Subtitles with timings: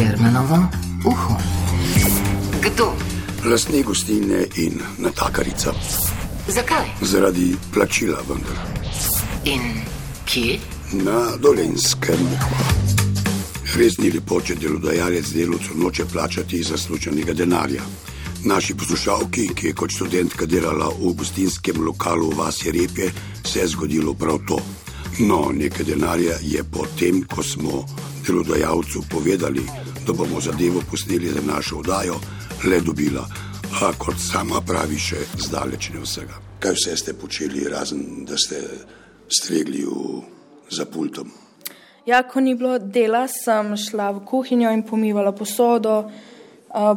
[0.00, 0.56] Jermenovo
[1.04, 1.36] uho.
[2.62, 2.92] Kdo?
[3.44, 5.72] Lastnik gostilne in natakarica.
[6.48, 6.86] Zakaj?
[7.02, 8.56] Zaradi plačila, vendar.
[9.44, 9.60] In
[10.24, 10.56] kje?
[11.04, 12.24] Na dolenskem.
[13.76, 17.84] Res ni lepo, če delodajalec delovcu noče plačati zasluženega denarja.
[18.48, 23.12] Naši poslušalki, ki je kot študentka delala v gostinskem lokalu v Vasi Repje,
[23.44, 24.62] se je zgodilo prav to.
[25.28, 27.84] No, nekaj denarja je potem, ko smo
[28.26, 32.16] delodajalcu povedali, da bomo zadevo posneli za našo oddajo,
[32.64, 33.26] le dobila.
[33.82, 36.40] A kot sama pravi, še zdaleč ne vsega.
[36.60, 38.58] Kaj vse ste počeli, razen da ste
[39.28, 40.22] stregli v,
[40.70, 41.30] za pultom?
[42.06, 46.10] Ja, ko ni bilo dela, sem šla v kuhinjo in pomivala posodo,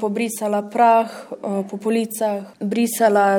[0.00, 1.10] pobrisala prah
[1.70, 3.38] po policah, brisala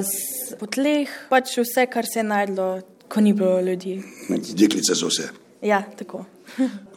[0.60, 2.70] po tleh, pač vse, kar se je najdlo,
[3.08, 4.00] ko ni bilo ljudi.
[4.30, 5.30] Deklice so vse.
[5.62, 6.26] Ja, tako.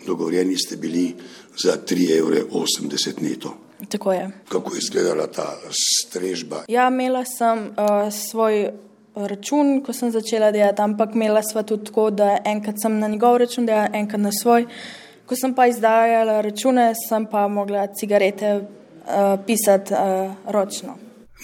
[0.06, 1.14] Dogovorjeni ste bili
[1.62, 3.56] za 3,80 evra neto.
[3.88, 4.30] tako je.
[4.48, 6.64] Kako je izgledala ta strežba?
[6.68, 8.70] Ja, imela sem uh, svoj
[9.14, 13.36] račun, ko sem začela delati, ampak imela sva tudi tako, da enkrat sem na njegov
[13.36, 14.66] račun delala, enkrat na svoj.
[15.26, 20.96] Ko sem pa izdajala račune, sem pa mogla cigarete uh, pisati uh, ročno.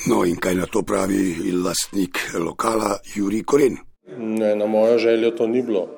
[0.07, 3.77] No in kaj na to pravi lastnik lokala Juri Koren?
[4.19, 5.89] Ne, na mojo željo to ni bilo.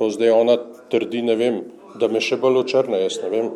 [0.00, 0.56] To zdaj ona
[0.88, 1.58] trdi, ne vem,
[2.00, 3.50] da me še bolj očrna, jaz ne vem.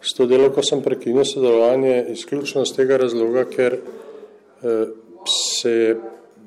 [0.00, 4.94] S to delovko sem prekinil sodelovanje izključno z tega razloga, ker eh,
[5.28, 5.90] se je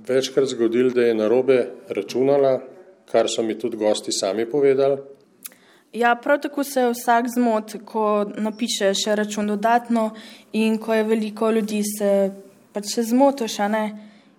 [0.07, 1.59] večkrat zgodilo, da je narobe
[1.93, 2.55] računala,
[3.11, 4.97] kar so mi tudi gosti sami povedali.
[5.93, 10.09] Ja, prav tako se vsak zmot, ko napiše še račun dodatno
[10.57, 12.09] in ko je veliko ljudi, se
[12.73, 13.83] pač še zmotiš, a ne.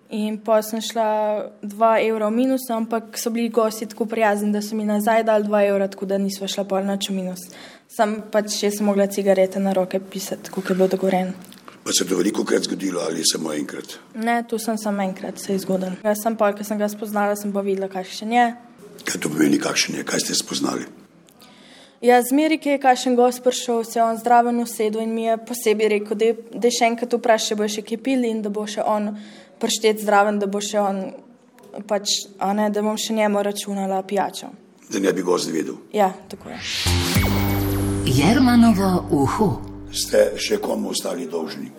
[0.09, 4.61] In pa sem šla 2 evra v minus, ampak so bili gosti tako prijazni, da
[4.61, 7.47] so mi nazaj dali 2 evra, tako da nisva šla pol noč v minus.
[7.89, 11.33] Sam pač še sem mogla cigarete na roke pisati, kot je bilo dogovorjeno.
[11.85, 13.97] Pa se je to veliko krat zgodilo ali samo enkrat?
[14.15, 15.97] Ne, tu sem samo enkrat se je zgodil.
[16.03, 18.45] Jaz sem pa, ker sem ga spoznala, sem pa videla, kakšen je.
[19.05, 20.85] Kaj to pomeni, kakšen je, kaj ste spoznali?
[22.01, 25.37] Ja, zmeri, ki je kakšen gost prišel, se je on zdraven usedel in mi je
[25.37, 28.65] posebej rekel, da je še enkrat vprašal, če bo še kaj pil in da bo
[28.69, 29.13] še on
[29.59, 31.01] prištet zdraven, da bo še on,
[31.87, 34.51] pač, a ne, da bom še njemu računala pijačo.
[34.89, 35.79] Da ne bi gost vedel.
[35.93, 36.59] Ja, tako je.
[38.05, 39.49] Jermanovo uho.
[39.95, 41.71] Ste še komu ostali dolžni?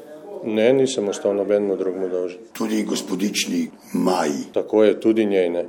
[0.47, 2.45] Ne, nisem ostal nobenemu drugemu dolžen.
[2.53, 4.47] Tudi gospodični Maji.
[4.55, 5.65] Tako je tudi njej ne.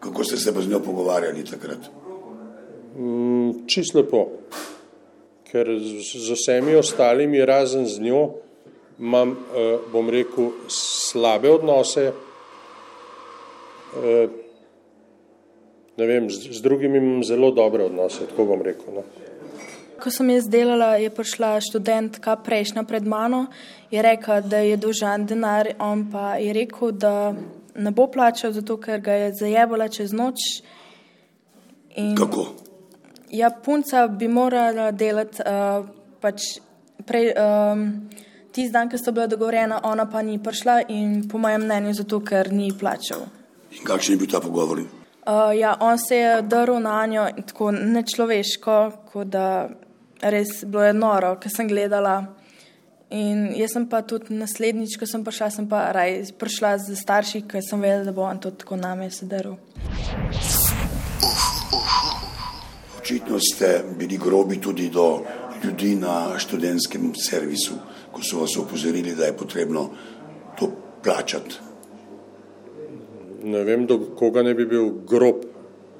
[0.00, 1.88] Kako ste se pa z njo pogovarjali takrat?
[2.98, 4.26] Mm, Čist lepo,
[5.50, 8.22] ker z, z vsemi ostalimi, razen z njo,
[8.98, 12.12] imam, eh, bom rekel, slabe odnose.
[13.96, 14.28] Eh,
[15.96, 18.94] ne vem, z, z drugimi imam zelo dobre odnose, tako bom rekel.
[18.94, 19.02] No.
[19.98, 23.46] Ko sem jaz delala, je prišla študentka prejšnja pred mano,
[23.90, 27.34] je rekla, da je dolžan denar, on pa je rekel, da
[27.74, 30.62] ne bo plačal, zato ker ga je zajebala čez noč.
[31.98, 32.46] In Kako?
[33.34, 35.82] Ja, punca bi morala delati uh,
[36.22, 36.60] pač
[37.06, 37.82] prej, um,
[38.58, 42.20] tisti dan, ki sta bila dogovorjena, ona pa ni prišla in po mojem mnenju zato,
[42.20, 43.28] ker ni plačal.
[43.70, 44.80] In kakšen je bil ta pogovor?
[44.82, 48.78] Uh, ja, on se je drl na njo tako nečloveško,
[49.12, 49.68] kot da
[50.20, 52.16] res bilo je noro, ker sem gledala.
[53.14, 57.44] In jaz sem pa tudi naslednjič, ko sem prišla, sem pa raj prišla z starši,
[57.48, 59.54] ker sem vedela, da bo on tudi tako name sedel.
[62.98, 65.22] Očitno ste bili grobi tudi do
[65.64, 67.74] ljudi na študentskem servisu,
[68.12, 69.90] ko so vas opozorili, da je potrebno
[70.58, 70.70] to
[71.04, 71.68] plačati.
[73.42, 75.44] ne vem, do koga ne bi bil grob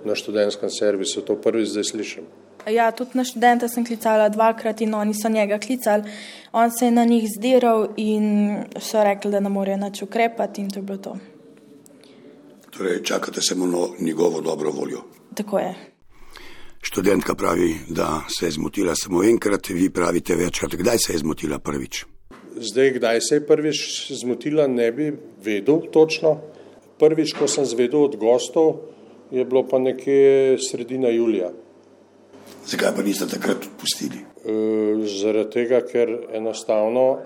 [0.04, 2.24] na študentskem servisu, to prvič zdaj slišim.
[2.68, 6.10] Ja, tudi na študenta sem klicala dvakrat in oni so njega klicali.
[6.52, 10.70] On se je na njih zdiral in so rekli, da ne morejo nič ukrepati in
[10.70, 11.16] to je bilo to.
[12.70, 15.02] Torej, čakate samo na njegovo dobro voljo.
[15.34, 15.97] Tako je.
[16.80, 20.74] Študentka pravi, da se je zmotila samo enkrat, vi pravite večkrat.
[20.74, 22.04] Kdaj se je zmotila prvič?
[22.56, 25.12] Zdaj, kdaj se je prvič zmotila, ne bi
[25.44, 26.38] vedel točno.
[26.98, 28.76] Prvič, ko sem zvedel od gostov,
[29.30, 31.50] je bilo pa nekje sredina julija.
[32.66, 34.22] Zakaj pa niste takrat odpustili?
[34.44, 34.54] E,
[35.06, 37.18] zaradi tega, ker enostavno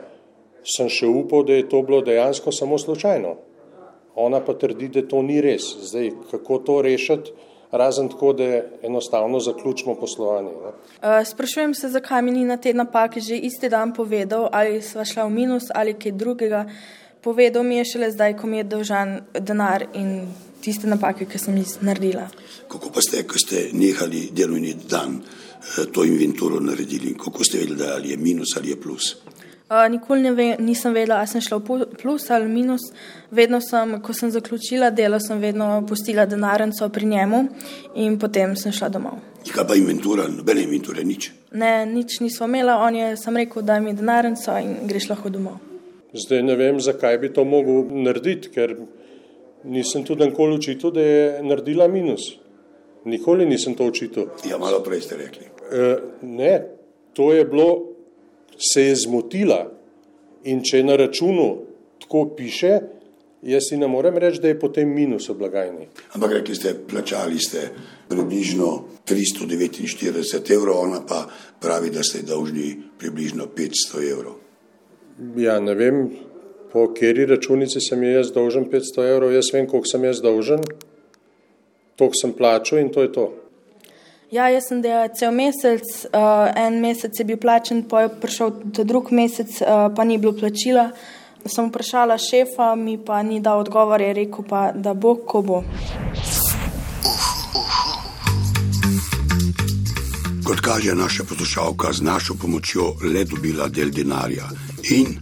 [0.65, 3.37] sem še upal, da je to bilo dejansko samo slučajno.
[4.15, 5.65] Ona pa trdi, da to ni res.
[5.89, 7.33] Zdaj, kako to rešiti,
[7.73, 8.45] razen tako, da
[8.83, 10.49] enostavno zaključimo poslovanje.
[10.49, 10.69] Ne?
[10.69, 15.05] Uh, sprašujem se, zakaj mi ni na te napake že isti dan povedal, ali sva
[15.05, 16.67] šla v minus ali kaj drugega.
[17.21, 20.27] Povedal mi je šele zdaj, ko mi je dolžan denar in
[20.63, 22.29] tiste napake, ki sem jih naredila.
[22.69, 27.15] Kako pa ste, ko ste nehali delovni dan, eh, to inventuro naredili?
[27.19, 29.17] Kako ste vedeli, da ali je minus ali je plus?
[29.73, 32.83] Uh, nikoli ne ve, nisem vedela, ali sem šla v plus ali minus.
[33.31, 37.39] Vedno sem, ko sem zaključila delo, sem vedno pustila denarnico pri njemu
[37.95, 39.15] in potem sem šla domov.
[39.47, 41.31] In kaj pa inventura, nobene inventure, nič.
[41.57, 45.57] Ne, nič nismo imela, on je sam rekel, daj mi denarnico in greš lahko domov.
[46.13, 48.75] Zdaj ne vem, zakaj bi to mogel narediti, ker
[49.65, 52.35] nisem tudi nikoli učitil, da je naredila minus.
[53.09, 54.29] Nikoli nisem to učitil.
[54.45, 55.49] Ja, malo prej ste rekli.
[55.73, 55.97] E,
[56.29, 56.53] ne,
[57.17, 57.92] to je bilo,
[58.59, 59.63] se je zmotila
[60.45, 61.49] in če je na računu
[62.03, 62.81] tako piše,
[63.43, 65.89] jaz si ne morem reči, da je potem minus v blagajni.
[66.15, 67.69] Ampak rekli ste, plačali ste
[68.09, 71.27] približno 349 evrov, ona pa
[71.61, 74.39] pravi, da ste dolžni približno 500 evrov.
[75.37, 76.07] Ja, ne vem,
[76.73, 80.63] po kateri računici sem jaz dolžen 500 evrov, jaz vem, koliko sem jaz dolžen,
[81.97, 83.27] toliko sem plačal in to je to.
[84.33, 88.55] Ja, jaz sem delala cel mesec, uh, en mesec je bil plačen, pa je prišel
[88.73, 90.87] ta drug mesec, uh, pa ni bilo plačila.
[91.45, 95.61] Sem vprašala šefa, mi pa ni dal odgovor, je rekel pa, da bo, ko bo.
[100.49, 104.49] Kot kaže naša poslušalka, z našo pomočjo le dobila del denarja.
[104.97, 105.13] In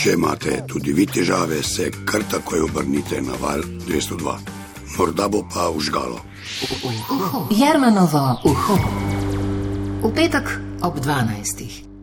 [0.00, 4.63] če imate tudi vi težave, se kar takoj obrnite na val 202.
[4.98, 6.20] Morda bo pa užgalo.
[7.50, 8.76] Jarmanovo uho.
[10.02, 11.93] V petek ob 12.